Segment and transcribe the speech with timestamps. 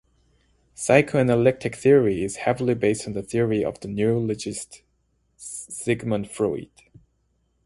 [0.73, 4.81] Psychoanalytic theory is heavily based on the theory of the neurologist
[5.37, 6.71] Sigmund Freud.